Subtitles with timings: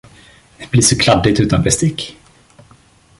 [0.57, 2.17] Det blir så kladdigt utan bestick.